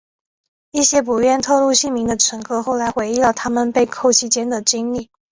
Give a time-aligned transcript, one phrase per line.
[0.71, 5.11] 一些不愿透露姓名的乘客后来回忆了他们被扣期间的经历。